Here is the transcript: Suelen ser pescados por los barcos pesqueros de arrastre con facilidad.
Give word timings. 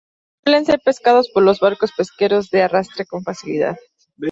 Suelen 0.43 0.65
ser 0.65 0.79
pescados 0.83 1.29
por 1.31 1.43
los 1.43 1.59
barcos 1.59 1.91
pesqueros 1.95 2.49
de 2.49 2.63
arrastre 2.63 3.05
con 3.05 3.23
facilidad. 3.23 3.77